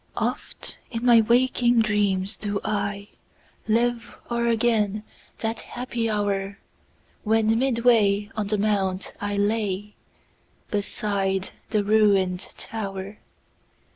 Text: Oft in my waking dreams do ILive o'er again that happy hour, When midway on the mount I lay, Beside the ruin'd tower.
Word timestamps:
Oft 0.17 0.79
in 0.89 1.05
my 1.05 1.21
waking 1.21 1.81
dreams 1.83 2.35
do 2.35 2.59
ILive 2.65 4.15
o'er 4.31 4.47
again 4.47 5.03
that 5.37 5.59
happy 5.59 6.09
hour, 6.09 6.57
When 7.23 7.59
midway 7.59 8.31
on 8.35 8.47
the 8.47 8.57
mount 8.57 9.13
I 9.21 9.37
lay, 9.37 9.93
Beside 10.71 11.51
the 11.69 11.83
ruin'd 11.83 12.39
tower. 12.57 13.19